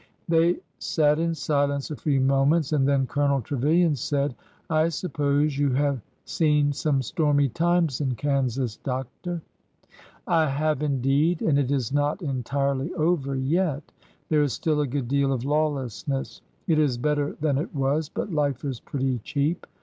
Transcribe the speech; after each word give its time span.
They 0.27 0.55
sat 0.79 1.19
in 1.19 1.35
silence 1.35 1.91
a 1.91 1.95
few 1.95 2.21
moments, 2.21 2.73
and 2.73 2.87
then 2.87 3.05
Colonel 3.05 3.39
Trevilian 3.39 3.95
said:" 3.95 4.33
I 4.71 4.89
suppose 4.89 5.59
you 5.59 5.69
have 5.73 6.01
seen 6.25 6.73
some 6.73 7.03
stormy 7.03 7.49
times 7.49 8.01
in 8.01 8.15
Kansas, 8.15 8.77
Doctor?'' 8.77 9.43
I 10.27 10.47
have, 10.49 10.81
indeed. 10.81 11.43
And 11.43 11.59
it 11.59 11.69
is 11.69 11.93
not 11.93 12.23
entirely 12.23 12.91
over 12.95 13.35
yet. 13.35 13.91
There 14.29 14.41
is 14.41 14.53
still 14.53 14.81
a 14.81 14.87
good 14.87 15.07
deal 15.07 15.31
of 15.31 15.45
lawlessness. 15.45 16.41
It 16.65 16.79
is 16.79 16.97
better 16.97 17.37
than 17.39 17.59
it 17.59 17.75
was; 17.75 18.09
but 18.09 18.33
life 18.33 18.65
is 18.65 18.79
pretty 18.79 19.19
cheap. 19.19 19.67